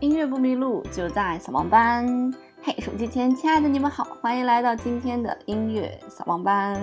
[0.00, 2.32] 音乐不迷路，就在扫盲班。
[2.62, 6.80] 嘿，手机前亲爱的你们好，欢迎来到今天的音乐扫盲班。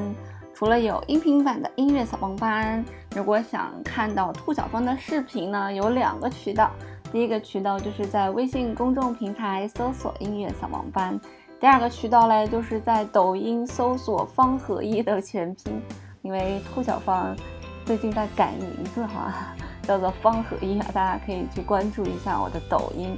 [0.53, 2.85] 除了有音频版的音乐扫盲班，
[3.15, 6.69] 如果想看到兔小芳的视频呢，有两个渠道。
[7.11, 11.19] 第一个渠道就是在微信公众平台搜索“音乐扫盲班”，
[11.59, 15.81] 第二个渠道嘞就是在抖音搜索“方合一”的全拼，
[16.21, 17.35] 因为兔小芳
[17.83, 19.55] 最近在改名字哈。
[19.87, 23.17] 叫做方和音啊，大家可以去关注一下我的抖音。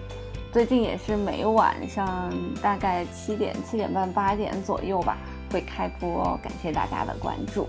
[0.52, 5.18] 最近也是每晚上大概七点、七点半、八点左右吧
[5.52, 7.68] 会开播，感谢大家的关注。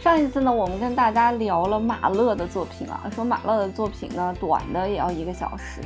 [0.00, 5.82] 上一次呢，我们跟大家聊了马勒的作品啊，说马勒的作品呢短的也要一个小时。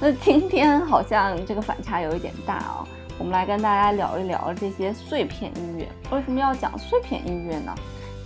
[0.00, 2.84] 那今天好像这个反差有一点大啊，
[3.18, 5.88] 我们来跟大家聊一聊这些碎片音乐。
[6.12, 7.74] 为什么要讲碎片音乐呢？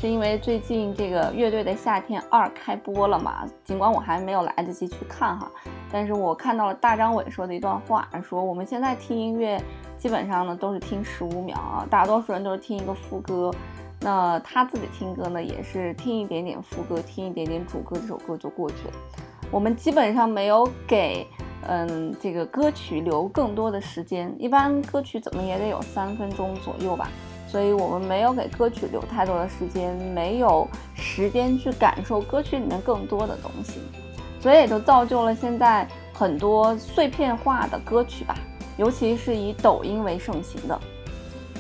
[0.03, 3.49] 是因为最近这个乐队的夏天二开播了嘛？
[3.63, 5.49] 尽管我还没有来得及去看哈，
[5.93, 9.63] 但是我看到了大张伟说的一段话，说我们现在听音乐
[9.97, 13.49] 基本上呢都是听十五秒啊，大多数人都是听一个副歌。
[14.01, 18.95] 那他自己听歌呢也是听一点点副歌，听一点点主歌，这首歌就过去了。
[19.53, 21.25] 我们基本上没有给
[21.69, 27.09] 嗯这个歌曲留更多的时间，一般歌曲怎么也得有三分钟左右吧。
[27.53, 33.75] 所以我们没有给歌曲留太多的时间，没有时间去感受歌曲里面更多的东西，
[34.41, 38.35] 所以也就造就了现在很多碎片化的歌曲吧，
[38.79, 40.81] 尤其是以抖音为盛行的，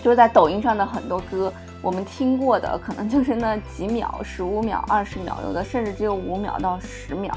[0.02, 7.36] 就是在抖音上的很多歌，我们听过的可能就是那几秒、十五秒、二十秒，有的甚至只有五秒到十秒。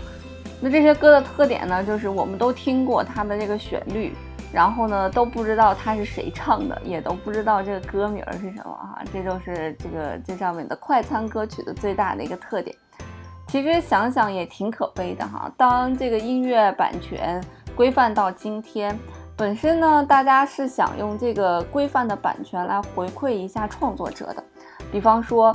[0.61, 4.15] 那这些歌的特点呢，就是我们都听过它的这个旋律。
[4.55, 12.73] 然后呢，都不知道他是谁唱的，也都不知道这个歌名是什么哈，这就是这个这上面的快餐歌曲的最大的一个特点。
[13.47, 17.43] 其实想想也挺可悲的哈，当这个音乐版权
[17.75, 18.97] 规范到今天，
[19.35, 24.41] 本身呢，大家是想用这个规范的版权来回馈一下创作者的，
[24.89, 25.53] 比方说，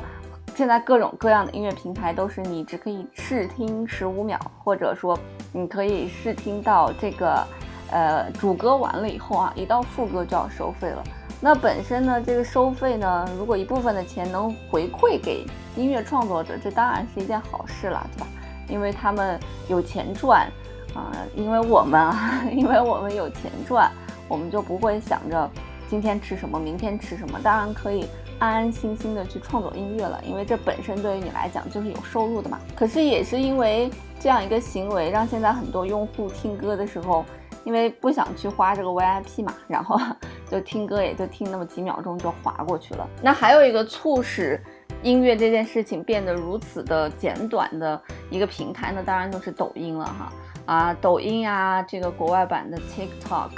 [0.54, 5.18] 现在各种各样的音乐平台都是你只可以试听十五秒，或者说
[5.54, 7.42] 你可以试听到这个。
[7.90, 11.02] 呃，主歌完了以后啊，一到副歌就要收费了。
[11.40, 18.26] 那本身呢，这个收费呢，如果一部分的钱能回馈给音乐创作者，这当然是一件好事了，对吧？
[18.68, 20.46] 因为他们有钱赚
[20.94, 23.90] 啊，因为我们啊， 因为我们有钱赚，
[24.28, 25.50] 我们就不会想着
[25.88, 28.06] 今天吃什么，明天吃什么，当然可以
[28.38, 32.60] 安安心心的去创作音乐了，因为这本身对于你来讲就是有收入的嘛。
[32.76, 33.90] 可是也是因为
[34.20, 37.24] 这样一个行为，让现在很多用户听歌的时候。
[37.64, 39.98] 因为不想去花这个 VIP 嘛，然后
[40.50, 43.08] 就听歌也就听那么几秒钟就划过去了。
[43.22, 44.60] 那还有一个促使
[45.02, 48.00] 音乐这件事情变得如此的简短的
[48.30, 50.32] 一个平台呢，当然就是抖音了哈。
[50.66, 53.50] 啊，抖音呀，这个国外版的 TikTok。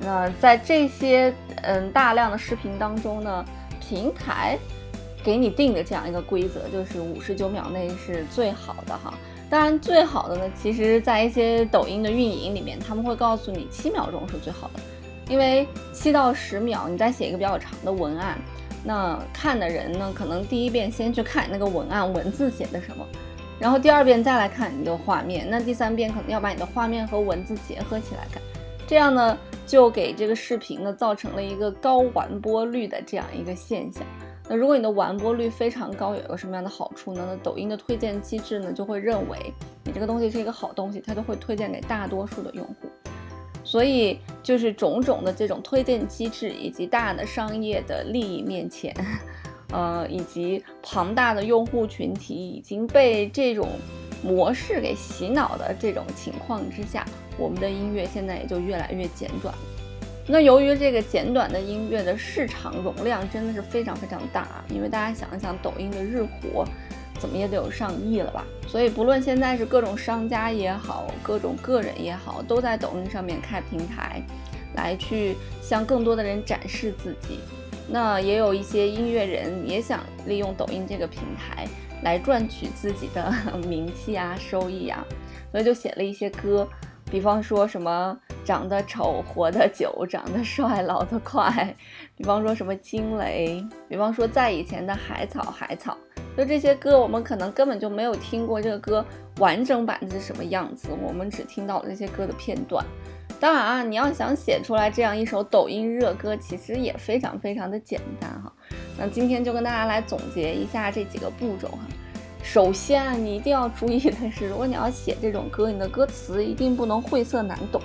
[0.00, 3.44] 那在这些嗯大量的视频当中呢，
[3.80, 4.56] 平台
[5.24, 9.12] 给你定的这样一个规则就是五十九秒内是最好的哈。
[9.50, 14.80] 当然，最好的呢，其实，在一些抖音的运营里面，他们会告诉你七秒钟是最好的，
[15.26, 18.38] 因为七到十秒，你再写一个比较长的文案，
[18.84, 23.06] 那看的人呢，可能第一遍先去看那个文案文字写的什么，
[23.58, 28.42] 然后第二遍再来看你的画面，那第三遍可能要把你的画面和文字结合起来看，
[28.86, 34.02] 这样呢，就给这个视频呢造成了一个高完播率的这样一个现象。
[34.48, 37.22] 那如果你的完播率非常高，有一个什么样的好处呢？
[37.28, 39.36] 那抖音的推荐机制呢，就会认为
[39.84, 42.88] 你这个东西是一个好东西，它都会推荐给大多数的用户。
[43.62, 48.94] 所以就是种种的这种推荐机制，以及大的商业的利益面前，
[49.70, 53.68] 呃，以及庞大的用户群体已经被这种
[54.24, 57.04] 模式给洗脑的这种情况之下，
[57.36, 59.54] 我们的音乐现在也就越来越简短。
[60.30, 66.66] 那由于这个简短的音乐的市场容量真的是非常非常大，因为大家想一想，抖音的日活
[67.18, 68.44] 怎么也得有上亿了吧？
[68.66, 74.20] 所以不论现在是各种商家也好，各种个人也好，都在抖音上面开平台，
[74.74, 77.40] 来去向更多的人展示自己。
[77.88, 81.66] 那也有一些音乐人也想利用抖音这个平台
[82.02, 83.34] 来赚取自己的
[83.66, 85.02] 名气啊、收益啊，
[85.50, 86.68] 所以就写了一些歌，
[87.10, 88.20] 比方说什么。
[88.48, 91.76] 长得丑，活得久；长得帅，老得快。
[92.16, 95.94] 比方说什么惊雷，比方说在以前的海草，海草。
[96.34, 99.04] 就这些歌，我们可能根本就没有听过这个歌
[99.36, 102.82] 完整版是什么样子，我们只听到了这些歌的片段。
[103.38, 108.50] 当然啊，你要想写出来这样一首抖音热歌，其实也非常非常的简单哈。
[108.98, 111.80] 那今天就跟大家来总结一下这几个步骤哈。
[112.42, 117.82] 首先啊，你一定要注意的是，如果你要写这种歌，你的歌词一定不能晦涩难懂。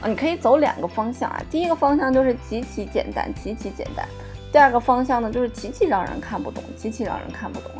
[0.00, 1.42] 啊，你可以走两个方向啊。
[1.50, 4.06] 第一个方向就是极其简单，极其简单；
[4.50, 7.70] 第二个方向呢，就是极其让人看不懂，极其让人看不懂。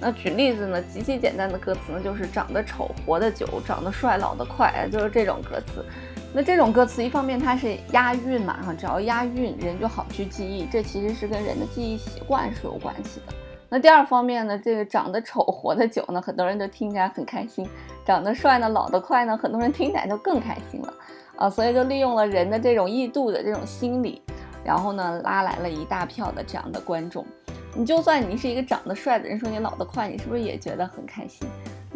[0.00, 5.84] 那举例子呢，极其简单的歌词呢，就是长得丑，活得久，长得帅，老得快，就是这种歌词。
[6.32, 10.66] 那这种歌词，一方面它是押韵嘛，哈，只要押韵，人就好去记忆。
[10.66, 13.32] 这其实是跟人的记忆习惯是有关系的。
[13.74, 17.66] 那第二方面呢，这个长得丑，活得久呢，很多人都听起来很开心；
[18.06, 20.94] 长得帅呢，老得快呢，很多人听起来就更开心了
[21.34, 21.50] 啊。
[21.50, 24.22] 所以就利用了人的这种易度的这种心理，
[24.64, 27.26] 然后呢，拉来了一大票的这样的观众。
[27.74, 31.44] 你就算你是一个长得帅的人，说你老得快，你是不是也觉得很开心？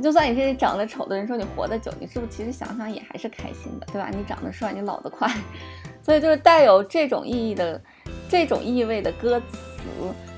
[0.02, 4.10] 就算你是长得丑的人，说你活得久，你是不是其实想想也还是开心的，对吧？
[4.10, 5.32] 你长得帅，你老得快，
[6.02, 7.80] 所以就是带有这种意义的、
[8.28, 9.56] 这种意味的歌词，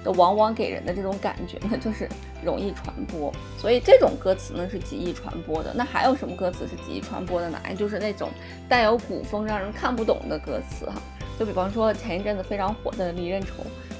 [0.04, 2.08] 的往往给人的这种感觉呢，就是
[2.44, 3.32] 容易传播。
[3.58, 5.72] 所以这种歌词呢是极易传播的。
[5.74, 7.58] 那还有什么歌词是极易传播的呢？
[7.76, 8.30] 就是那种
[8.68, 11.00] 带有古风、让人看不懂的歌词哈。
[11.38, 13.48] 就比方说前一阵子非常火的《离人愁》。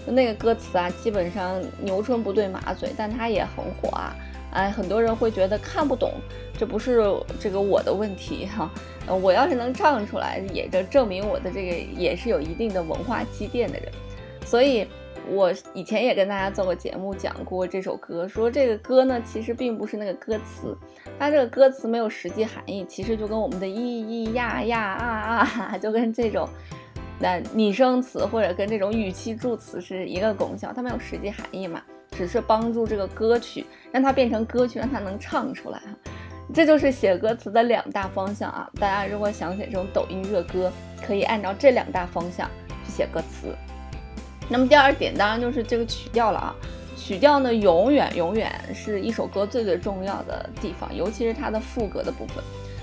[0.06, 4.17] 就那个歌词啊，基本上牛唇不对马嘴，但它也很火啊。
[4.52, 6.14] 哎，很多人会觉得看不懂，
[6.58, 7.05] 这不是
[7.38, 8.69] 这个我的问题哈。
[9.06, 13.93] 呃，我要是能唱出来，也就证明我的这个也是有一定的文化积淀的人。
[14.44, 14.87] 所以，
[15.31, 20.77] 我以前也跟大家做过节目，讲过这首歌，说这个歌呢，其实并不是那个歌词，
[21.19, 26.49] 它这个歌词没有实际含义，其实就跟我们的咿咿呀呀啊啊，就跟这种。
[27.23, 35.87] 那拟声词或者跟这种语气助词是一个功效，它没有实际含义嘛，只是帮助这个歌曲让它变成歌曲，让它能唱出来哈。
[36.53, 38.69] 这就是写歌词的两大方向啊。
[38.81, 40.73] 大家如果想写这种抖音热歌，
[41.06, 42.50] 可以按照这两大方向
[42.85, 43.55] 去写歌词。
[44.50, 46.55] 那么第二点当然就是这个曲调了啊，
[46.97, 52.43] 曲调呢永远永远是一首歌最最重要的地方，尤其是它的副歌的部分。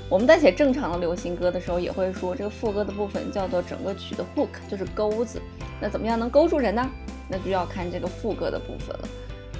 [0.09, 5.41] 我们在写正常的流行歌的时候，也会说这个副歌的部分叫做整个曲的 hook，就是钩子。
[5.81, 6.89] 那怎么样能勾住人呢？
[7.27, 9.09] 那就要看这个副歌的部分了。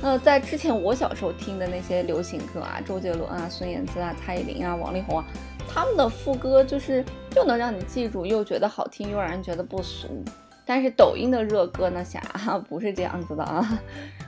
[0.02, 5.26] 那在之前我小时候听的那些流行歌啊，周杰伦啊、孙燕姿啊、蔡依林啊、王力宏啊，
[5.68, 7.04] 他们的副歌就是
[7.36, 10.24] 又能让你记住，又觉得好听，又让人觉得不俗。
[10.68, 13.80] 但是抖音的热歌呢，想啊不是这样子的啊，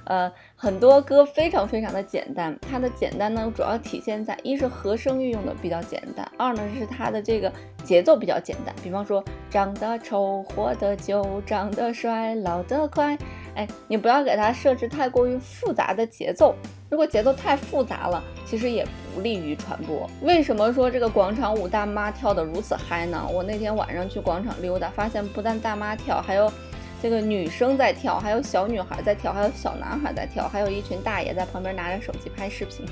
[0.10, 7.52] 呃，很多歌非常非常的简单，它的简单呢，主要体现在一是和声运用的比较简单，二呢是它的这个
[7.84, 8.74] 节奏比较简单。
[8.84, 13.16] 比方说，长得丑，活得久，长得帅，老得快。
[13.54, 16.56] 哎，你不要给它设置太过于复杂的节奏。
[16.90, 18.84] 如果节奏太复杂了，其实也
[19.14, 20.10] 不利于传播。
[20.24, 23.24] 为什么说这个广场舞大妈跳得如此嗨呢？
[23.32, 26.52] 我那天晚上去广场溜达，发现不但大妈跳，还有
[27.02, 32.86] 这个女生在跳，还有小女孩在跳，还有小男孩在跳，还有一群大爷在旁边拿着手机拍视频。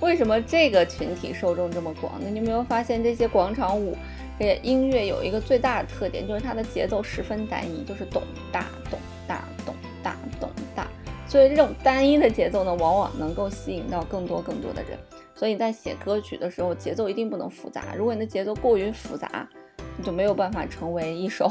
[0.00, 2.28] 为什么这个群体受众这么广呢？
[2.30, 3.96] 你有没有发现这些广场舞
[4.38, 10.86] 这音乐有一个最大的特点，就是它的节奏十分单一，就是咚大咚大咚大咚大。
[11.26, 14.96] 所以这种单一的节奏呢，往往能够吸引到更多更多的人。
[15.34, 17.94] 所以在写歌曲的时候，节奏一定不能复杂。
[17.96, 19.48] 如果你的节奏过于复杂，
[19.96, 21.50] 你就没有办法成为一首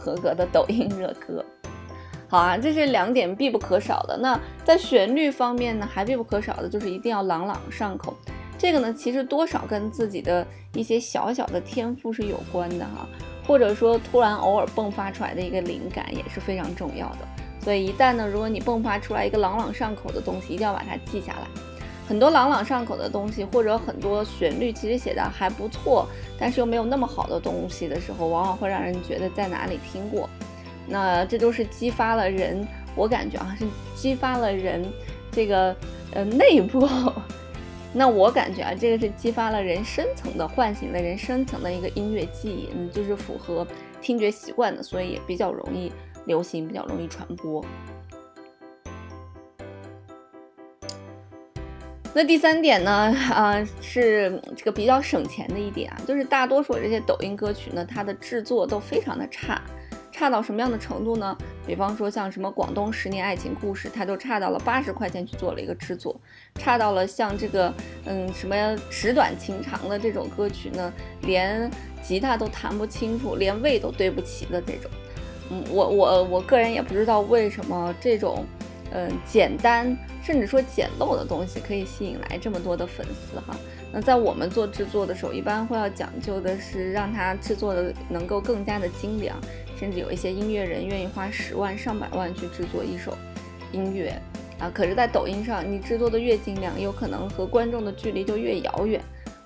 [0.00, 1.44] 合格的抖音热歌。
[2.26, 4.16] 好啊，这是两点必不可少的。
[4.16, 8.16] 那在旋律方面呢，还必不可少的就是一定要朗朗上口。
[8.56, 13.08] 这个呢，其实多少跟自己的一些小小的天赋是有关的哈，
[13.46, 17.18] 或者说突然偶尔迸发出来的一个灵感也是非常重要的。
[17.62, 21.69] 所以一旦呢，如果你迸发出来一个朗朗上口的东西，一定要把它记下来。
[22.10, 30.28] 很多朗朗上口的东西，或者很多旋律其实写的还不错，但是又没有那么好的东西的时候，往往会让人觉得在哪里听过。
[30.88, 33.64] 那这都是激发了人，我感觉啊是
[33.94, 34.84] 激发了人
[35.30, 35.76] 这个
[36.12, 36.88] 呃内部。
[37.92, 43.64] 那我感觉啊，这个是激发了人深层的，唤醒了人深层的一个音乐记忆，嗯，就是符合
[44.02, 45.92] 听觉习惯的，所以也比较容易。
[46.26, 47.64] 流行比较容易传播。
[52.12, 52.90] 那第三点呢？
[53.32, 59.62] 啊，是这个比较省钱的一点啊，就是大多数这些抖音歌曲呢，它的制作都非常的差，
[60.10, 61.36] 差到什么样的程度呢？
[61.64, 66.20] 比方说像什么广东十年爱情故事，它就差到了八十块钱去做了一个制作，
[66.56, 67.72] 差到了像这个
[68.06, 71.70] 嗯什么纸短情长的这种歌曲呢，连
[72.02, 74.90] 吉他都弹不清楚，连位都对不齐的这种。
[75.52, 78.44] 嗯，我我我个人也不知道为什么这种，
[78.92, 83.56] 嗯，简单甚至说简陋的东西可以吸引来这么多的粉丝哈。
[83.92, 89.36] 那在我们做制作的时候，一般会要讲究的是让它制作的能够更加的精良，
[89.78, 93.16] 甚至有一些音乐人愿意花十万上百万去制作一首
[93.72, 94.20] 音乐
[94.58, 94.70] 啊。
[94.74, 99.00] 可是，在抖音上，你制作的越精良，有可能和观众的距离就越遥远。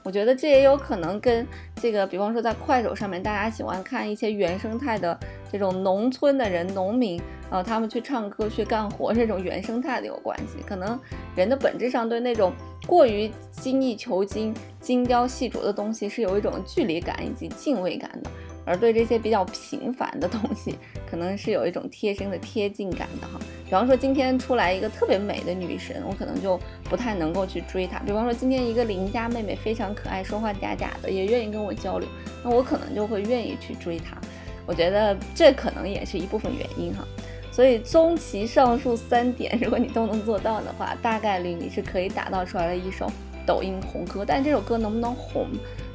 [0.05, 1.47] 我觉得这也有可能跟
[1.77, 5.19] 这个，比方说在快手上面，大家喜欢看一些原生态的
[5.51, 7.21] 这种农村的人、农民，
[7.51, 10.63] 呃，他们去唱歌、去干活这种原生态的有关系。
[10.67, 11.01] 可能
[11.35, 12.53] 人的本质上对那种
[12.87, 18.31] 过于精益求精、精雕细琢的东西是有一种距离感以及敬畏感的。
[18.65, 20.77] 而对这些比较平凡的东西，
[21.11, 23.39] 可能是有一种贴身的贴近感的哈。
[23.65, 27.99] 比方说今天出来一个特别美的女神，我可能就不太能够去追她。
[28.01, 32.09] 比方说今天一个邻家妹妹非常可爱，说话嗲嗲的，也愿意跟我交流，
[32.43, 34.17] 那我可能就会愿意去追她。
[34.67, 37.05] 我觉得这可能也是一部分原因哈。
[37.53, 43.09] 所以综其上述三点，如果你都能做到的话，大概率你是可以打造出来的一首
[43.47, 44.25] 抖音红歌。
[44.27, 45.47] 但这首歌能不能红，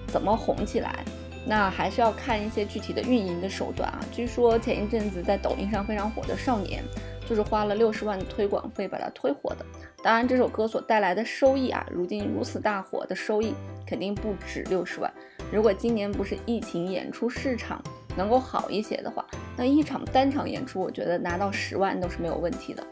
[0.08, 1.04] 怎么红起来？
[1.50, 4.00] 那还是要看一些具体的运营的手段啊。
[4.12, 6.84] 据说前一阵子在抖音上非常火的少年，
[7.28, 9.66] 就是花了六十万的推广费把它推火的。
[10.04, 15.12] 当然，这首歌所带来的收益啊，如今如此大火的收益肯定不止六十万。
[15.52, 17.84] 如果今年不是疫情，演出市场
[18.16, 19.26] 能够好一些的话，
[19.58, 22.84] 那一场单场演出，我觉得拿到十万都是没有问题的。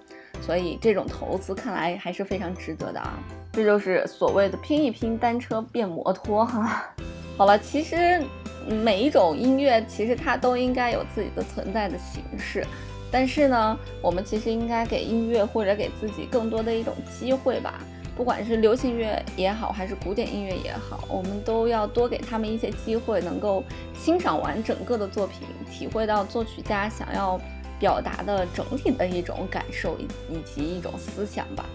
[0.42, 3.20] 所以这种投资看来还是非常值得的啊。
[3.54, 6.84] 这就是所谓的拼一拼单车变摩托哈。
[7.38, 8.20] 好了，其实
[8.68, 12.66] 每一种音乐其实它都应该有自己的存在的形式，
[13.10, 17.82] 但是呢，我们其实应该给音乐或者给自己更多的一种机会吧。
[18.16, 27.40] 不管是流行乐也好，还是古典音乐也好，我们都要多给他们一些机会，能够欣赏完整个的作品，体会到作曲家想要
[27.80, 31.66] 表达的整体的一种感受以以及一种思想吧。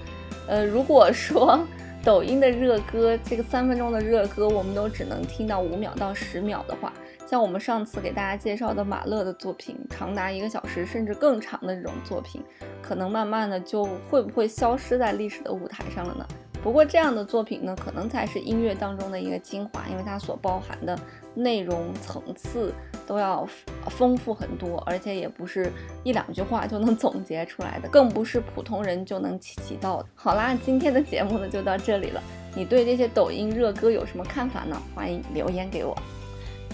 [0.46, 1.58] 呃，如果说。
[2.04, 6.92] 抖音的热歌，这个三分钟的热歌，我们都只能听到五秒到十秒的话，
[7.28, 12.42] 像我们上次给大家介绍的马勒的作品，长达一个小时甚至更长的这种作品，
[12.82, 16.26] 可能慢慢的就会不会消失在历史的舞台上了呢？
[16.61, 20.99] 不过这样的作品呢，可能才是音乐当中的一个精华，因为它所包含的
[21.35, 22.73] 内容层次。
[23.06, 23.47] 都要
[23.88, 25.73] 丰富很多，而且也不是
[26.04, 30.09] 一两句话就能总结出来的，更不是普通人就能起起到的。
[30.14, 32.23] 好啦，今天的节目呢就到这里了。
[32.54, 34.80] 你对这些抖音热歌有什么看法呢？
[34.94, 35.97] 欢迎留言给我。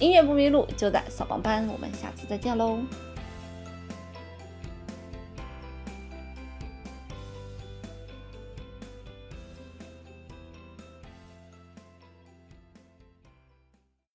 [0.00, 1.66] 音乐不迷路，就在扫盲班。
[1.73, 2.78] 我们下次再见喽。